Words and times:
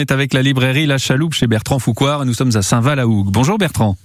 est 0.00 0.12
avec 0.12 0.32
la 0.32 0.42
librairie 0.42 0.86
La 0.86 0.96
Chaloupe 0.96 1.34
chez 1.34 1.48
Bertrand 1.48 1.78
et 1.78 2.24
nous 2.24 2.32
sommes 2.32 2.52
à 2.54 2.62
Saint-Val-à-Hougue. 2.62 3.32
Bonjour 3.32 3.58
Bertrand. 3.58 3.96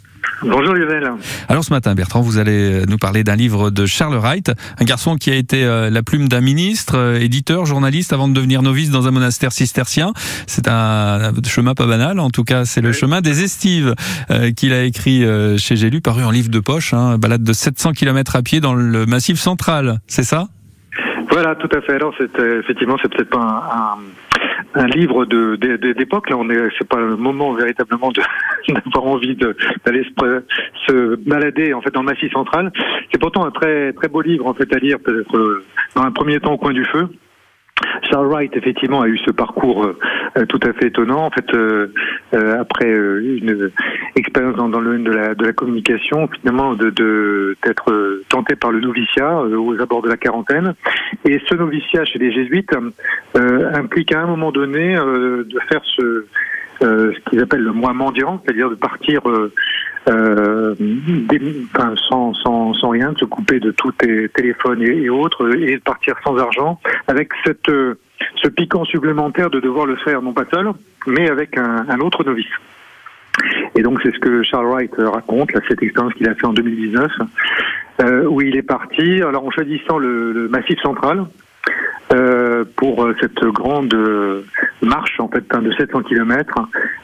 Bonjour 0.41 0.73
Lionel. 0.73 1.11
Alors 1.47 1.63
ce 1.63 1.71
matin, 1.71 1.93
Bertrand, 1.93 2.21
vous 2.21 2.39
allez 2.39 2.81
nous 2.87 2.97
parler 2.97 3.23
d'un 3.23 3.35
livre 3.35 3.69
de 3.69 3.85
Charles 3.85 4.15
Wright, 4.15 4.51
un 4.79 4.85
garçon 4.85 5.17
qui 5.17 5.29
a 5.29 5.35
été 5.35 5.63
euh, 5.63 5.91
la 5.91 6.01
plume 6.01 6.27
d'un 6.27 6.41
ministre, 6.41 6.97
euh, 6.97 7.19
éditeur, 7.19 7.67
journaliste, 7.67 8.11
avant 8.11 8.27
de 8.27 8.33
devenir 8.33 8.63
novice 8.63 8.89
dans 8.89 9.07
un 9.07 9.11
monastère 9.11 9.51
cistercien. 9.51 10.13
C'est 10.47 10.67
un 10.67 11.31
chemin 11.45 11.75
pas 11.75 11.85
banal, 11.85 12.19
en 12.19 12.31
tout 12.31 12.43
cas 12.43 12.65
c'est 12.65 12.81
le 12.81 12.91
chemin 12.91 13.21
des 13.21 13.43
estives 13.43 13.93
euh, 14.31 14.49
qu'il 14.49 14.73
a 14.73 14.85
écrit 14.85 15.23
chez 15.59 15.75
J'ai 15.75 15.91
lu, 15.91 16.01
paru 16.01 16.23
en 16.23 16.31
livre 16.31 16.49
de 16.49 16.59
poche, 16.59 16.95
hein, 16.95 17.19
balade 17.19 17.43
de 17.43 17.53
700 17.53 17.91
km 17.91 18.35
à 18.35 18.41
pied 18.41 18.61
dans 18.61 18.73
le 18.73 19.05
massif 19.05 19.37
central, 19.37 19.99
c'est 20.07 20.23
ça? 20.23 20.47
Voilà, 21.29 21.53
tout 21.53 21.69
à 21.75 21.81
fait. 21.81 21.93
Alors, 21.93 22.15
effectivement, 22.19 22.95
c'est 23.01 23.09
peut-être 23.09 23.29
pas 23.29 23.39
un, 23.39 23.97
un 23.97 23.97
livre 24.95 25.25
de 25.25 25.55
d'époque. 25.93 26.29
Là, 26.29 26.37
on 26.37 26.49
est, 26.49 26.57
c'est 26.77 26.87
pas 26.87 26.99
le 26.99 27.15
moment 27.15 27.53
véritablement 27.53 28.11
d'avoir 28.67 29.05
envie 29.05 29.35
d'aller 29.35 30.03
se, 30.03 30.41
se, 30.87 31.15
balader 31.15 31.73
en 31.73 31.81
fait 31.81 31.91
dans 31.91 32.01
le 32.01 32.07
Massif 32.07 32.31
central. 32.31 32.71
C'est 33.11 33.19
pourtant 33.19 33.45
un 33.45 33.51
très 33.51 33.93
très 33.93 34.07
beau 34.07 34.21
livre 34.21 34.47
en 34.47 34.53
fait 34.53 34.73
à 34.73 34.79
lire, 34.79 34.97
peut-être 34.99 35.37
euh, 35.37 35.63
dans 35.95 36.03
un 36.03 36.11
premier 36.11 36.39
temps 36.39 36.53
au 36.53 36.57
coin 36.57 36.73
du 36.73 36.85
feu. 36.85 37.09
Charles 38.09 38.27
Wright, 38.27 38.55
effectivement, 38.55 39.01
a 39.01 39.07
eu 39.07 39.17
ce 39.17 39.31
parcours 39.31 39.83
euh, 39.83 39.97
tout 40.47 40.59
à 40.63 40.73
fait 40.73 40.87
étonnant. 40.87 41.25
En 41.25 41.29
fait, 41.31 41.53
euh, 41.53 41.87
euh 42.33 42.59
après 42.59 42.89
une 42.89 43.71
expérience 44.15 44.55
dans, 44.55 44.67
le 44.67 44.85
domaine 44.85 45.03
de 45.03 45.11
la, 45.11 45.35
de 45.35 45.45
la 45.45 45.53
communication, 45.53 46.27
finalement, 46.27 46.73
de 46.73 47.55
d'être 47.63 48.21
tenté 48.29 48.55
par 48.55 48.71
le 48.71 48.79
noviciat 48.79 49.41
aux 49.41 49.79
abords 49.79 50.01
de 50.01 50.09
la 50.09 50.17
quarantaine. 50.17 50.73
Et 51.25 51.39
ce 51.47 51.55
noviciat 51.55 52.05
chez 52.05 52.19
les 52.19 52.31
jésuites 52.31 52.73
implique 53.35 54.13
à 54.13 54.21
un 54.21 54.27
moment 54.27 54.51
donné 54.51 54.95
de 54.95 55.59
faire 55.69 55.81
ce 55.83 56.25
ce 56.81 57.29
qu'ils 57.29 57.41
appellent 57.41 57.63
le 57.63 57.71
mois 57.71 57.93
mendiant, 57.93 58.41
c'est-à-dire 58.43 58.69
de 58.69 58.75
partir 58.75 59.21
euh, 60.09 60.75
sans, 62.09 62.33
sans, 62.33 62.73
sans, 62.73 62.89
rien, 62.89 63.13
de 63.13 63.19
se 63.19 63.25
couper 63.25 63.59
de 63.59 63.71
tous 63.71 63.91
tes 63.93 64.27
téléphones 64.29 64.81
et, 64.81 65.09
autres, 65.09 65.55
et 65.55 65.77
de 65.77 65.81
partir 65.81 66.15
sans 66.25 66.37
argent, 66.37 66.79
avec 67.07 67.29
cette, 67.45 67.69
euh, 67.69 67.97
ce 68.43 68.49
piquant 68.49 68.85
supplémentaire 68.85 69.49
de 69.49 69.59
devoir 69.59 69.85
le 69.85 69.95
faire 69.97 70.21
non 70.21 70.33
pas 70.33 70.45
seul, 70.51 70.71
mais 71.07 71.29
avec 71.29 71.57
un, 71.57 71.99
autre 71.99 72.23
novice. 72.23 72.45
Et 73.75 73.81
donc 73.81 73.99
c'est 74.03 74.13
ce 74.13 74.19
que 74.19 74.43
Charles 74.43 74.67
Wright 74.67 74.93
raconte, 74.97 75.53
là, 75.53 75.61
cette 75.67 75.81
expérience 75.81 76.13
qu'il 76.13 76.27
a 76.29 76.35
fait 76.35 76.45
en 76.45 76.53
2019, 76.53 77.11
euh, 78.01 78.25
où 78.25 78.41
il 78.41 78.55
est 78.55 78.63
parti, 78.63 79.21
alors 79.21 79.45
en 79.45 79.51
choisissant 79.51 79.97
le 79.97 80.47
massif 80.49 80.79
central, 80.81 81.25
euh, 82.11 82.65
pour 82.75 83.07
cette 83.19 83.43
grande 83.45 83.95
marche 84.83 85.19
en 85.19 85.27
fait 85.27 85.43
de 85.49 85.71
700 85.71 86.01
km 86.03 86.53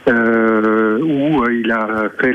euh, 0.07 0.99
où 0.99 1.49
il 1.49 1.71
a 1.71 2.09
fait 2.19 2.33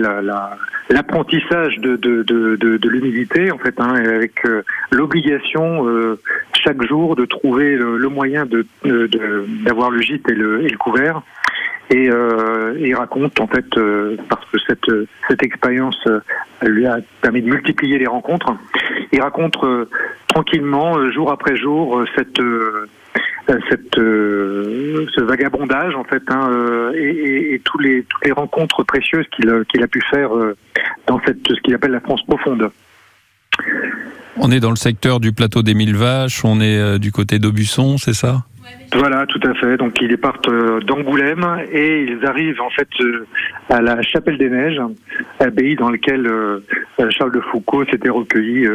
l'apprentissage 0.89 1.79
de, 1.79 1.97
de, 1.97 2.89
l'humilité 2.89 3.51
en 3.51 3.59
fait 3.59 3.79
hein, 3.79 3.95
avec 3.95 4.45
euh, 4.45 4.63
l'obligation 4.91 5.87
euh, 5.87 6.19
chaque 6.53 6.83
jour 6.83 7.17
de 7.17 7.25
trouver 7.25 7.77
le, 7.77 8.09
moyen 8.09 8.47
de 8.47 8.67
d'avoir 9.65 9.91
le 9.91 10.01
gîte 10.01 10.29
et 10.31 10.35
le, 10.35 10.65
et 10.67 10.75
couvert. 10.75 11.23
Et, 11.91 12.09
il 12.79 12.95
raconte 12.95 13.39
en 13.41 13.47
fait 13.47 13.67
parce 14.29 14.45
que 14.51 14.59
cette 14.67 14.91
cette 15.29 15.43
expérience 15.43 16.03
lui 16.63 16.87
a 16.87 16.99
permis 17.21 17.43
de 17.43 17.51
multiplier 17.51 17.99
les 17.99 18.07
rencontres 18.07 18.55
il 19.13 19.21
raconte 19.21 19.57
tranquillement 20.35 21.11
jour 21.13 21.31
après 21.31 21.57
jour 21.57 22.01
euh, 22.01 22.07
euh, 23.99 25.07
ce 25.15 25.21
vagabondage 25.23 25.95
en 25.95 26.03
fait 26.05 26.23
hein, 26.29 26.51
euh, 26.51 26.93
et, 26.97 27.61
les 27.81 28.03
toutes 28.03 28.25
les 28.25 28.33
rencontres 28.33 28.83
précieuses 28.83 29.27
qu'il 29.37 29.49
a 29.49 29.87
pu 29.87 30.03
faire 30.11 30.31
dans 31.07 31.21
ce 31.25 31.61
qu'il 31.63 31.75
appelle 31.75 31.93
la 31.93 32.01
France 32.01 32.23
profonde. 32.27 32.71
On 34.37 34.51
est 34.51 34.59
dans 34.59 34.71
le 34.71 34.77
secteur 34.77 35.21
du 35.21 35.33
plateau 35.33 35.63
des 35.63 35.75
Mille 35.75 35.95
Vaches, 35.95 36.45
on 36.45 36.61
est 36.61 36.99
du 36.99 37.13
côté 37.13 37.39
d'Aubusson, 37.39 37.99
c'est 37.99 38.15
ça? 38.15 38.43
Voilà, 38.95 39.27
tout 39.27 39.41
à 39.47 39.55
fait. 39.55 39.77
Donc 39.77 40.01
ils 40.01 40.17
partent 40.19 40.49
euh, 40.49 40.81
d'Angoulême 40.81 41.45
et 41.73 42.05
ils 42.05 42.25
arrivent 42.27 42.61
en 42.61 42.71
fait 42.71 42.89
euh, 43.01 43.27
à 43.69 43.81
la 43.81 44.01
Chapelle 44.03 44.39
des 44.39 44.49
Neiges, 44.49 44.81
abbaye 45.41 45.75
dans 45.77 45.91
laquelle 45.91 46.27
euh, 46.27 46.61
Charles 47.11 47.33
de 47.33 47.41
Foucault 47.41 47.85
s'était 47.87 48.09
recueilli 48.09 48.67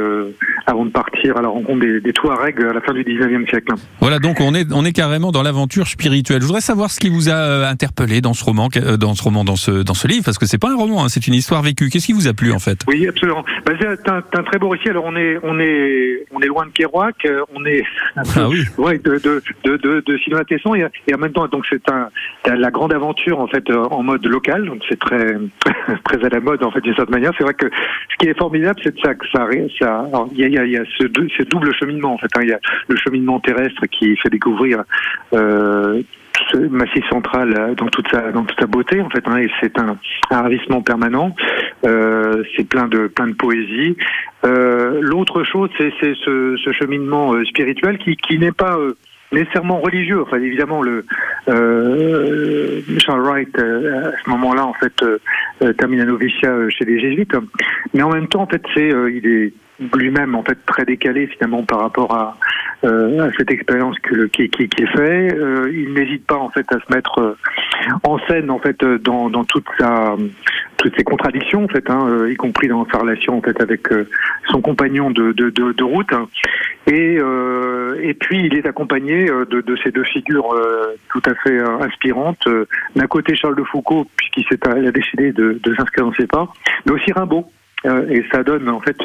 avant 0.65 0.85
de 0.85 0.91
partir 0.91 1.37
à 1.37 1.41
la 1.41 1.47
rencontre 1.47 1.79
des, 1.79 2.01
des 2.01 2.13
Touaregs 2.13 2.61
à 2.61 2.73
la 2.73 2.81
fin 2.81 2.93
du 2.93 3.03
19e 3.03 3.47
siècle. 3.49 3.73
Voilà, 4.01 4.19
donc 4.19 4.41
on 4.41 4.53
est 4.53 4.67
on 4.73 4.83
est 4.83 4.91
carrément 4.91 5.31
dans 5.31 5.41
l'aventure 5.43 5.87
spirituelle. 5.87 6.41
Je 6.41 6.45
voudrais 6.45 6.61
savoir 6.61 6.91
ce 6.91 6.99
qui 6.99 7.09
vous 7.09 7.29
a 7.29 7.67
interpellé 7.67 8.21
dans 8.21 8.33
ce 8.33 8.43
roman, 8.43 8.67
dans 8.99 9.13
ce 9.15 9.23
roman, 9.23 9.43
dans 9.43 9.55
ce 9.55 9.83
dans 9.83 9.93
ce 9.93 10.07
livre, 10.07 10.25
parce 10.25 10.37
que 10.37 10.45
c'est 10.45 10.57
pas 10.57 10.71
un 10.71 10.75
roman, 10.75 11.05
hein, 11.05 11.09
c'est 11.09 11.27
une 11.27 11.33
histoire 11.33 11.61
vécue. 11.61 11.89
Qu'est-ce 11.89 12.07
qui 12.07 12.13
vous 12.13 12.27
a 12.27 12.33
plu 12.33 12.51
en 12.51 12.59
fait? 12.59 12.79
Oui, 12.87 13.07
absolument. 13.07 13.45
Bah, 13.65 13.73
c'est 13.79 14.09
un, 14.09 14.17
un, 14.17 14.43
très 14.43 14.59
beau 14.59 14.69
récit. 14.69 14.89
Alors 14.89 15.05
on 15.05 15.15
est 15.15 15.37
on 15.43 15.59
est 15.59 16.25
on 16.31 16.41
est 16.41 16.47
loin 16.47 16.65
de 16.65 16.71
Kerouac, 16.71 17.27
on 17.55 17.65
est 17.65 17.83
ah 18.35 18.47
oui. 18.49 18.63
ouais, 18.77 18.97
de, 18.99 19.17
de, 19.17 19.41
de, 19.63 19.78
de 19.79 20.01
de 20.05 20.17
cinéma 20.17 20.43
Tesson. 20.43 20.75
Et, 20.75 20.85
et, 21.07 21.15
en 21.15 21.17
même 21.17 21.31
temps 21.31 21.47
donc 21.47 21.65
c'est 21.69 21.89
un 21.89 22.09
la 22.45 22.71
grande 22.71 22.93
aventure 22.93 23.39
en 23.39 23.47
fait 23.47 23.69
euh, 23.69 23.83
en 23.91 24.03
mode 24.03 24.25
local. 24.25 24.65
Donc 24.65 24.83
c'est 24.87 24.99
très 24.99 25.35
très 26.05 26.25
à 26.25 26.29
la 26.29 26.39
mode 26.39 26.63
en 26.63 26.71
fait 26.71 26.81
d'une 26.81 26.95
certaine 26.95 27.15
manière. 27.15 27.31
C'est 27.37 27.43
vrai 27.43 27.53
que 27.53 27.67
ce 27.67 28.15
qui 28.17 28.27
est 28.29 28.37
formidable 28.37 28.79
c'est 28.83 28.97
ça 28.99 29.13
que 29.15 29.27
ça 29.29 29.47
ça 29.79 30.05
il 30.33 30.39
y 30.39 30.45
a, 30.45 30.47
y 30.47 30.57
a, 30.57 30.65
y 30.65 30.77
a 30.77 30.83
ce, 30.97 31.07
ce, 31.37 31.43
double 31.43 31.73
cheminement 31.73 32.13
en 32.13 32.17
fait 32.17 32.29
hein. 32.35 32.41
il 32.43 32.49
y 32.49 32.53
a 32.53 32.59
le 32.87 32.95
cheminement 32.95 33.39
terrestre 33.39 33.85
qui 33.87 34.15
fait 34.17 34.29
découvrir 34.29 34.83
euh, 35.33 36.01
ce 36.51 36.57
massif 36.57 37.07
central 37.09 37.53
euh, 37.57 37.75
dans 37.75 37.87
toute 37.87 38.07
sa 38.09 38.31
dans 38.31 38.43
toute 38.43 38.59
sa 38.59 38.67
beauté 38.67 39.01
en 39.01 39.09
fait 39.09 39.23
hein, 39.27 39.37
et 39.37 39.49
c'est 39.61 39.77
un, 39.79 39.97
un 40.31 40.41
ravissement 40.41 40.81
permanent. 40.81 41.35
Euh, 41.85 42.43
c'est 42.55 42.67
plein 42.67 42.87
de 42.87 43.07
plein 43.07 43.27
de 43.27 43.33
poésie. 43.33 43.95
Euh, 44.45 44.99
l'autre 45.01 45.43
chose 45.43 45.69
c'est 45.77 45.91
ce, 45.99 46.55
ce 46.63 46.71
cheminement 46.71 47.33
euh, 47.33 47.43
spirituel 47.45 47.97
qui 47.97 48.15
qui 48.15 48.37
n'est 48.37 48.51
pas 48.51 48.77
nécessairement 49.31 49.79
religieux. 49.79 50.21
Enfin, 50.21 50.41
évidemment, 50.41 50.81
le 50.81 51.05
euh, 51.47 52.81
Charles 52.99 53.21
Wright 53.21 53.57
euh, 53.59 54.09
à 54.09 54.23
ce 54.23 54.29
moment-là, 54.29 54.65
en 54.65 54.73
fait, 54.73 54.93
euh, 55.03 55.73
termine 55.73 56.01
un 56.01 56.05
noviciat 56.05 56.69
chez 56.69 56.85
les 56.85 56.99
jésuites. 56.99 57.33
Mais 57.93 58.01
en 58.01 58.09
même 58.09 58.27
temps, 58.27 58.41
en 58.41 58.47
fait, 58.47 58.61
c'est 58.73 58.89
il 58.89 59.25
est 59.25 59.53
lui-même 59.93 60.35
en 60.35 60.43
fait 60.43 60.57
très 60.65 60.85
décalé 60.85 61.27
finalement 61.27 61.63
par 61.63 61.81
rapport 61.81 62.13
à, 62.13 62.37
à 62.83 63.31
cette 63.37 63.51
expérience 63.51 63.97
que 63.99 64.25
qui, 64.27 64.49
qui, 64.49 64.67
qui, 64.67 64.83
est 64.83 64.97
fait. 64.97 65.27
il 65.71 65.93
n'hésite 65.93 66.25
pas 66.25 66.37
en 66.37 66.49
fait 66.49 66.65
à 66.71 66.79
se 66.79 66.93
mettre 66.93 67.35
en 68.03 68.19
scène 68.27 68.49
en 68.51 68.59
fait 68.59 68.83
dans, 68.83 69.29
dans 69.29 69.43
toute 69.43 69.65
sa 69.77 70.15
toutes 70.77 70.95
ses 70.95 71.03
contradictions 71.03 71.65
en 71.65 71.67
fait, 71.67 71.89
hein, 71.89 72.27
y 72.29 72.35
compris 72.35 72.67
dans 72.67 72.87
sa 72.91 72.99
relation 72.99 73.37
en 73.37 73.41
fait 73.41 73.59
avec 73.61 73.87
son 74.49 74.61
compagnon 74.61 75.11
de, 75.11 75.31
de, 75.31 75.49
de, 75.49 75.83
route. 75.83 76.11
Et, 76.87 77.17
euh, 77.19 77.99
et 78.01 78.13
puis 78.13 78.41
il 78.45 78.55
est 78.55 78.65
accompagné 78.65 79.29
euh, 79.29 79.45
de, 79.45 79.61
de 79.61 79.77
ces 79.83 79.91
deux 79.91 80.03
figures 80.03 80.53
euh, 80.53 80.95
tout 81.09 81.21
à 81.25 81.35
fait 81.35 81.57
euh, 81.57 81.79
inspirantes. 81.81 82.47
D'un 82.95 83.07
côté 83.07 83.35
Charles 83.35 83.55
de 83.55 83.63
Foucault, 83.63 84.07
puisqu'il 84.15 84.45
a 84.63 84.91
décidé 84.91 85.31
de, 85.31 85.59
de 85.61 85.75
s'inscrire 85.75 86.05
dans 86.05 86.13
ses 86.13 86.27
pas, 86.27 86.47
mais 86.85 86.93
aussi 86.93 87.11
Rimbaud. 87.11 87.45
Et 87.85 88.25
ça 88.31 88.43
donne 88.43 88.69
en 88.69 88.81
fait 88.81 88.97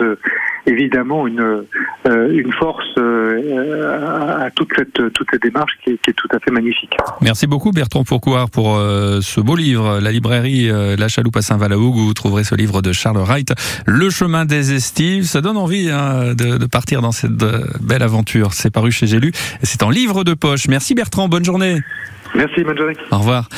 évidemment 0.67 1.27
une 1.27 1.65
une 2.07 2.53
force 2.53 2.97
à 2.97 4.51
toute 4.55 4.71
cette 4.77 5.13
toute 5.13 5.27
cette 5.31 5.43
démarche 5.43 5.73
qui 5.83 5.91
est, 5.91 6.03
qui 6.03 6.11
est, 6.11 6.15
tout 6.15 6.29
à 6.33 6.39
fait 6.39 6.51
magnifique. 6.51 6.97
Merci 7.21 7.47
beaucoup 7.47 7.71
Bertrand 7.71 8.05
Fourcoire 8.05 8.51
pour 8.51 8.77
ce 8.77 9.41
beau 9.41 9.57
livre, 9.57 10.01
la 10.01 10.11
librairie 10.11 10.71
La 10.99 11.09
Chaloupe 11.09 11.37
à 11.37 11.43
Saint-Valahougue 11.43 11.97
où 11.97 12.07
vous 12.07 12.15
trouverez 12.15 12.45
ce 12.45 12.55
livre 12.55 12.83
de 12.83 12.93
Charles 12.93 13.19
Wright, 13.19 13.53
Le 13.87 14.11
chemin 14.11 14.45
des 14.45 14.75
estives. 14.75 15.25
Ça 15.25 15.41
donne 15.41 15.57
envie 15.57 15.91
hein, 15.91 16.35
de, 16.35 16.59
de, 16.59 16.67
partir 16.67 17.01
dans 17.01 17.13
cette 17.13 17.33
belle 17.33 18.03
aventure. 18.03 18.53
C'est 18.55 18.73
paru 18.73 18.91
chez 18.91 19.07
J'ai 19.07 19.21
lu 19.21 19.33
c'est 19.63 19.83
en 19.83 19.91
livre 19.91 20.25
de 20.25 20.35
poche. 20.35 20.69
Merci 20.69 20.95
Bertrand, 20.95 21.29
bonne 21.29 21.45
journée. 21.45 21.81
Merci, 22.35 22.65
bonne 22.65 22.77
journée. 22.77 22.97
Au 23.11 23.19
revoir. 23.19 23.49